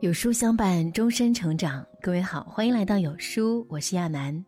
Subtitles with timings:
[0.00, 1.84] 有书相伴，终身成长。
[2.02, 4.44] 各位好，欢迎来到有书，我是亚楠。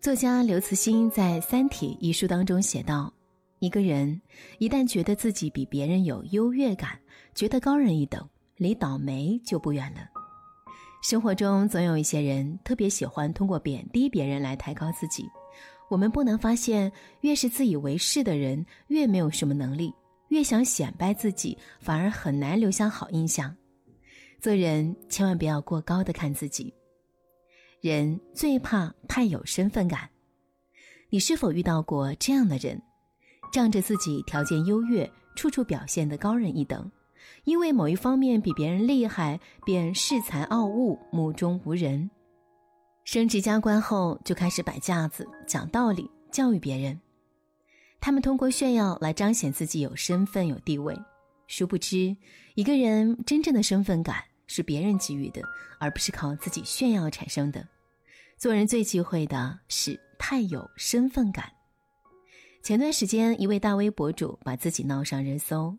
[0.00, 3.12] 作家刘慈欣在《三体》一书当中写道
[3.58, 4.20] ：“一个人
[4.58, 6.96] 一旦觉得自己比别人有优越感，
[7.34, 8.24] 觉得高人一等，
[8.54, 10.08] 离倒霉就不远了。”
[11.02, 15.24] 生活中总有一些人特别喜欢通过贬低别人来抬高自己。
[15.88, 16.90] 我们不难发现，
[17.22, 19.92] 越是自以为是的人，越没有什么能力，
[20.28, 23.52] 越想显摆自己，反而很难留下好印象。
[24.40, 26.72] 做人千万不要过高的看自己，
[27.82, 30.08] 人最怕太有身份感。
[31.10, 32.80] 你是否遇到过这样的人，
[33.52, 36.90] 仗着自己条件优越，处处表现的高人一等，
[37.44, 42.10] 因为某一方面比别人厉害，便恃才傲物，目中无人。
[43.04, 46.98] 升职加官后，就开始摆架子、讲道理、教育别人。
[48.00, 50.98] 他们通过炫耀来彰显自己有身份、有地位，
[51.46, 52.16] 殊不知，
[52.54, 54.24] 一个人真正的身份感。
[54.50, 55.40] 是别人给予的，
[55.78, 57.64] 而不是靠自己炫耀产生的。
[58.36, 61.52] 做人最忌讳的是太有身份感。
[62.60, 65.76] 前段时间，一位大 V 博主把自己闹上热搜。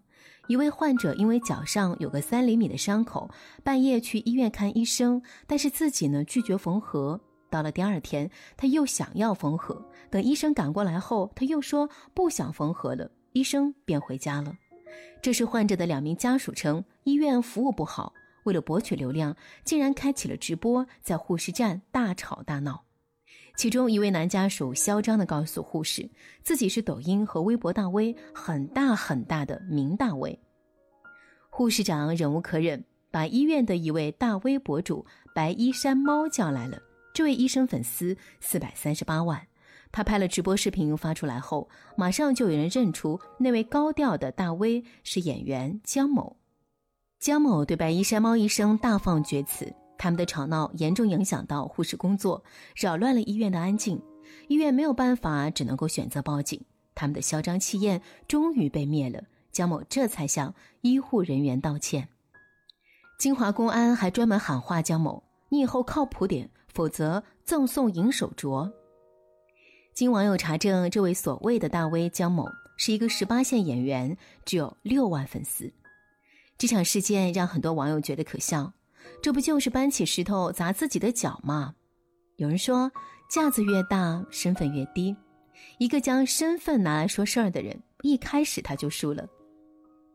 [0.47, 3.29] 一位患者因为脚上有个三厘米的伤口，
[3.61, 7.19] 半夜去医院看医生，但是自己呢拒绝缝合。
[7.49, 14.55] 到了第二天，他又想要缝合，等医生赶过来后，他又说不想缝合了，医生便回家了。
[15.21, 18.13] 这时，患者的两名家属称医院服务不好。
[18.43, 22.83] 为了博取流量，竟然开启了直播，在护士站大吵大闹。
[23.57, 26.09] 其中一位男家属嚣张地告诉护士，
[26.41, 30.39] 自己是抖音和微博大 V，很大很大的名大 V。
[31.49, 35.05] 护士长忍无可忍，把医院的一位大 V 博主
[35.35, 36.81] 白衣山猫叫来了。
[37.13, 39.45] 这位医生粉丝四百三十八万，
[39.91, 46.37] 他拍了直播视频发出来后，马上就有人认出那位高调的大 V 是演员姜某。
[47.21, 52.43] 江某对白衣山猫医生大放厥词，他们的吵闹严重影响到护士工作，
[52.75, 54.01] 扰乱了医院的安静。
[54.47, 56.59] 医院没有办法，只能够选择报警。
[56.95, 62.09] 他们的嚣张气焰终于被灭了，江某这才向医护人员道歉。
[63.19, 68.67] 金华公安还专门喊话江某：“你以后靠谱点，否则赠送银手镯。”
[69.93, 75.71] 经网友查证，这位所谓的大 V 江某是一个十八线演员，只有六万粉丝。
[76.61, 78.71] 这场事件让很多网友觉得可笑，
[79.19, 81.73] 这不就是搬起石头砸自己的脚吗？
[82.35, 82.91] 有人说，
[83.31, 85.15] 架子越大，身份越低。
[85.79, 89.27] 一个将身份拿来说事儿的人，一开始他就输了。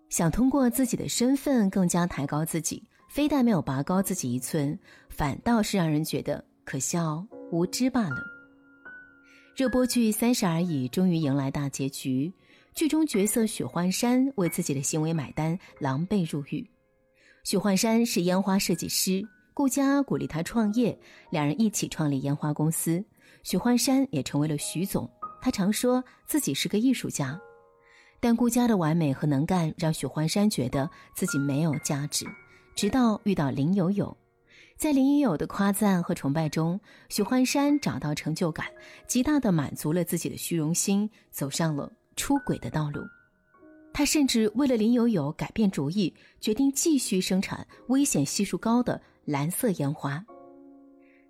[0.09, 4.79] 想通过自己的身份更加抬高自己，非但没有拔高自己一寸，
[5.09, 8.23] 反倒是让人觉得可笑无知罢了。
[9.57, 12.33] 热播剧《三十而已》终于迎来大结局。
[12.77, 16.71] 剧中角色许幻山为自己的行为买单，狼狈入狱。
[17.43, 20.97] 许幻山是烟花设计师，顾家鼓励他创业，
[21.31, 23.03] 两人一起创立烟花公司。
[23.43, 25.11] 许幻山也成为了许总。
[25.41, 27.41] 他常说自己是个艺术家，
[28.21, 32.27] 但顾家的完美和能干让许幻山觉得自己没有价值。
[32.75, 34.15] 直到遇到林有有，
[34.77, 38.67] 在林有有的夸赞和崇拜中，许幻山找到成就感，
[39.07, 41.91] 极大的满足了自己的虚荣心，走上了。
[42.17, 43.03] 出轨的道路，
[43.93, 50.25] 他甚至为了林有有改变主意，决定继续生产危险系数高的蓝色烟花。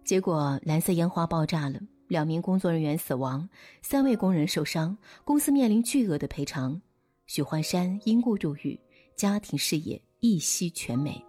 [0.04, 3.48] 结果，蓝色烟花爆炸了，两名工作人员死亡，
[3.82, 6.80] 三位工人受伤，公司面临巨额的赔偿。
[7.26, 8.78] 许幻山因故入狱，
[9.16, 11.20] 家庭事业一夕全没。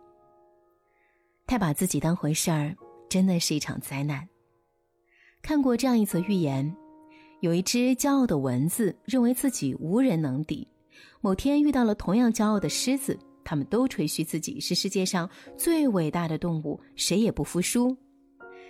[1.48, 2.76] 太把自己当回事儿，
[3.10, 4.28] 真的是一场灾难。
[5.42, 6.76] 看过这样一则寓言。
[7.40, 10.68] 有一只骄傲的蚊子，认为自己无人能敌。
[11.22, 17.96] 某天遇到了同样骄傲的狮子，他们都吹嘘自己是世界上最伟大的动物，谁也不服输。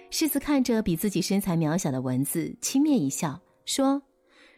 [0.09, 4.01] 狮子看着比自己身材渺小的蚊子，轻蔑一笑，说：“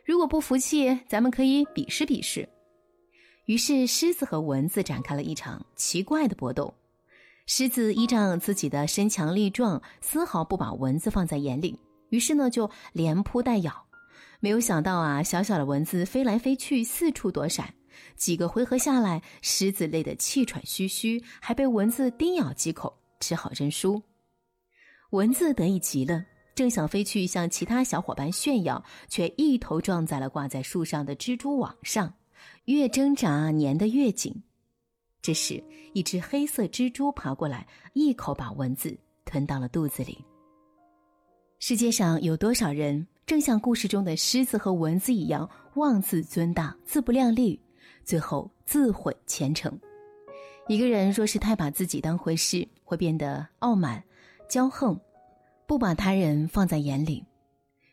[0.03, 2.47] 如果不服气，咱们可以比试比试。”
[3.45, 6.73] 于是，狮子和蚊子展开了一场奇怪的搏斗。
[7.45, 11.79] 狮子依仗自己的身强力壮，丝毫不把蚊子放在眼里，
[12.09, 13.88] 于是呢，就连扑带咬。
[14.39, 17.73] 没有想到啊，小小的蚊子飞来飞去，四处躲闪。
[18.15, 24.01] 几个回合下来，狮子累得气喘吁吁，还被蚊子叮咬几口，只好认输。
[25.11, 26.23] 蚊子得意极了，
[26.55, 32.13] 正想飞去向其他小伙伴炫耀，却一头撞在了挂在树上的蜘蛛网上，
[32.65, 34.43] 越挣扎粘得越紧。
[35.21, 35.61] 这时，
[35.93, 40.23] 一只黑色蜘蛛爬过来，一口把蚊子吞到了肚子里。
[41.61, 43.05] 世界上有多少人？
[43.25, 47.59] 正像故事中的狮子和蚊子一样，妄自尊大、自不量力，
[48.05, 49.77] 最后自毁前程。
[50.69, 54.01] 一个人若是太把自己当回事，会变得傲慢、
[54.49, 54.97] 骄横，
[55.67, 57.21] 不把他人放在眼里。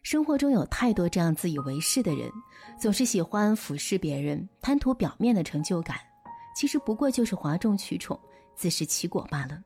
[0.04, 2.30] 生活中有太多这样自以为是的人，
[2.80, 5.96] 总是喜欢俯视别人，贪图表面的成就感，
[6.54, 8.18] 其实不过就是哗众取宠、
[8.54, 9.60] 自食其果罢了。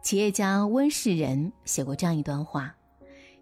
[0.00, 2.72] 企业家温世仁写过这样一段话：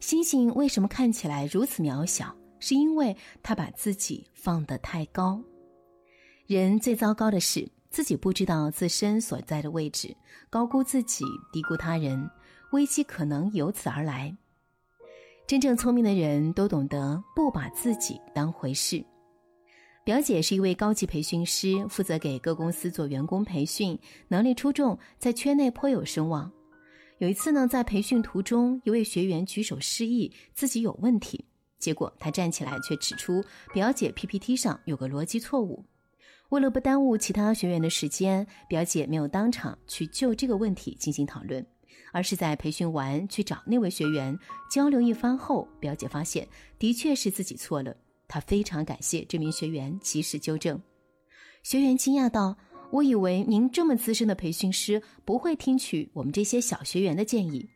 [0.02, 2.36] 星星为什么看起来如此渺小？
[2.58, 5.40] 是因为他把自己放得太高。
[6.48, 7.70] 人最糟糕的是。
[7.88, 10.16] 自己不知道自身所在的位置，
[10.48, 12.26] 高估自己，低估他人，
[12.70, 14.34] 危机可能由此而来。
[15.46, 19.04] 真正聪明的人都懂得不把自己当回事。
[20.04, 26.50] 表姐是一位高级培训师，负责给各公司做员工培训，能力出众，在圈内颇有声望。
[27.22, 31.44] 有一次呢，在培训途中，一位学员举手示意自己有问题，
[31.78, 33.40] 结果他站起来却指出
[33.72, 35.84] 表姐 PPT 上有个逻辑错误。
[36.48, 41.64] 为了不耽误其他学员的时间，表姐没有当场去就这个问题进行讨论，
[42.10, 44.36] 而是在培训完去找那位学员
[44.68, 47.96] 交流一番后，表姐发现的确是自己错了。
[48.26, 50.76] 她非常感谢这名学员及时纠正。
[51.62, 52.56] 学员惊讶道
[52.92, 57.66] ：“我以为您这么资深的培训师不会听取我们这些小学员的建议。”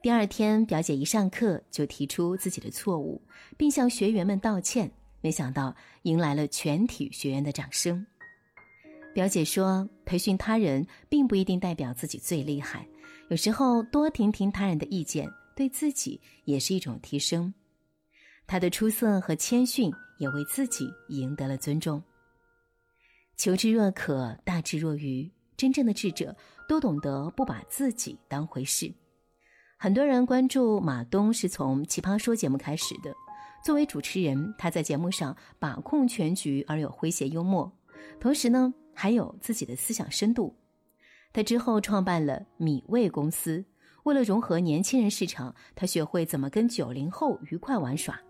[0.00, 3.20] 第二天，表姐一上课就提出自己的错误，
[3.56, 4.88] 并向学员们道歉。
[5.20, 8.06] 没想到迎来了全体学员的掌声。
[9.12, 12.86] 表姐说：“培训他人并不一定代表自己最厉害，
[13.28, 17.52] 有时候多听听他人的意见，对自己也是一种提升。”
[18.46, 22.00] 她的出色和谦逊也为自己赢得了尊重。
[23.36, 25.30] 求知若渴，大智若愚。
[25.56, 26.36] 真正的智者
[26.68, 28.92] 都懂得不把自己当回事。
[29.78, 33.14] 很多人关注马东是从《奇葩说》节目开始的。
[33.64, 37.70] 作为主持人，他在节目上把控全局而有诙谐幽默，
[38.20, 40.54] 同时呢还有自己的思想深度。
[41.32, 43.64] 他之后创办了米味公司，
[44.04, 48.20] 为了融合年轻人市场，他学会怎么跟九零后愉快玩耍。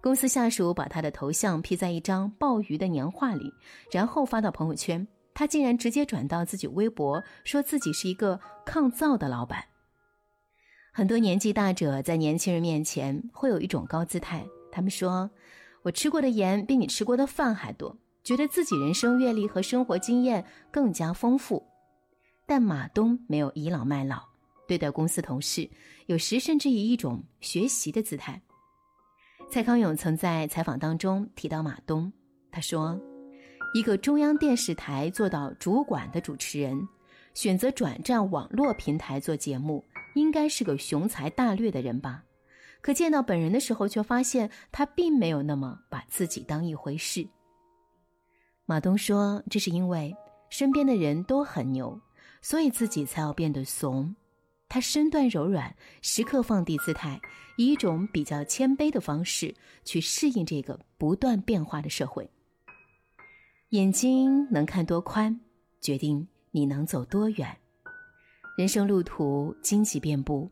[0.00, 3.52] 公司下属把他的头像 P 在一张鲍鱼的年画里，
[3.90, 9.62] 然后发到朋友圈，他竟然直接转到自己微博，说自己是一个抗造的老板。
[10.92, 14.44] 很多年纪大者在年轻人面前会有一种高姿态。
[14.72, 15.30] 他们说
[15.82, 21.62] ：“我吃过的盐比你吃过的饭还多，觉得自己人生阅历和生活经验更加丰富。”
[22.46, 24.22] 但马东没有倚老卖老，
[24.66, 25.68] 对待公司同事，
[26.06, 28.40] 有时甚至以一种学习的姿态。
[29.50, 32.10] 蔡康永曾在采访当中提到马东，
[32.52, 32.96] 他说
[33.74, 36.80] ：“一个中央电视台做到主管的主持人，
[37.34, 42.22] 选择转战网络平台做节目，应该是个雄才大略的人吧。”
[42.80, 47.26] 可见到本人的时候，却发现他并没有那么把自己当一回事。
[48.66, 50.14] 马东说：“这是因为
[50.48, 52.00] 身边的人都很牛，
[52.40, 54.14] 所以自己才要变得怂。
[54.70, 57.20] 他身段柔软，时刻放低姿态，
[57.58, 62.30] 以一种比较谦卑的方式去适应这个不断变化的社会。
[63.70, 65.38] 眼睛能看多宽，
[65.80, 67.58] 决定你能走多远。
[68.56, 70.50] 人生路途荆棘遍布。”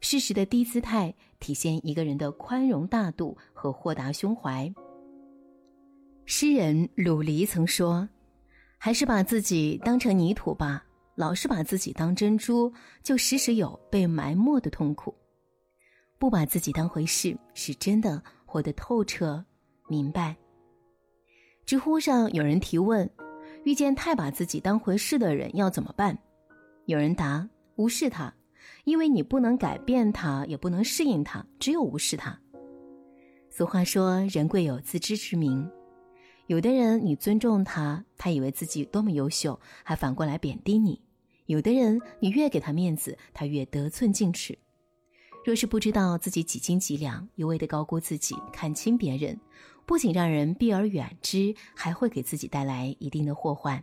[0.00, 4.72] 适时的低姿态，体现一个人的宽容大度和豁达胸怀。
[6.24, 8.08] 诗人鲁黎曾说
[8.78, 10.86] ：“还是把自己当成泥土吧，
[11.18, 12.72] 老是把自己当珍珠，
[13.02, 15.12] 就时时有被埋没的痛苦。
[16.16, 19.44] 不把自己当回事，是真的活得透彻
[19.88, 20.36] 明白。”
[21.66, 23.10] 知乎上有人提问
[23.66, 26.16] ：“遇见太把自己当回事的人要怎么办？”
[26.86, 28.32] 有人答：“无视他。”
[28.84, 32.38] 因为你不能改变他，也不能适应他，只有无视他。
[33.50, 35.68] 俗话说：“人贵有自知之明。”
[36.46, 40.94] 有的人你尊重他，他以为自己多么优秀，还反过来贬低你；
[41.48, 44.58] 有的人你越给他面子，他越得寸进尺。
[45.46, 49.40] 若是不知道自己几斤几两，一味的高估自己，看轻别人，
[49.86, 53.82] 不仅让人避而远之，还会给自己带来一定的祸患。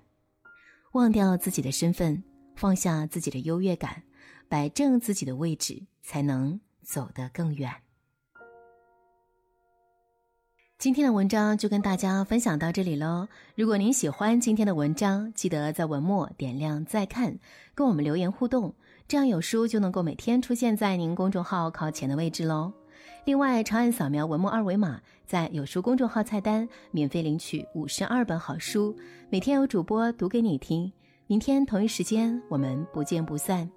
[0.92, 2.24] 忘掉自己的身份，
[2.56, 4.04] 放下自己的优越感。
[4.48, 7.74] 摆正自己的位置，才能走得更远。
[10.86, 13.28] 今天的文章就跟大家分享到这里喽。
[13.56, 17.36] 如果您喜欢今天的文章，记得在文末点亮再看，
[17.74, 18.72] 跟我们留言互动，
[19.08, 22.72] 这样有书就能够每天出现在您公众号靠前的位置喽。
[23.24, 28.96] 另外，长按扫描文末二维码，在有书公众号菜单免费领取五十二本好书，
[29.32, 30.94] 每天有主播读给你听。
[31.26, 33.68] 明天同一时间，我们不见不散。